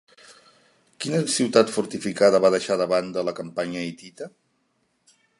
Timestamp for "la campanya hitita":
3.27-4.31